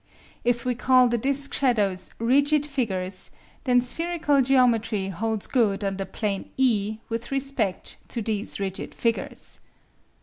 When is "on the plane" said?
5.83-6.49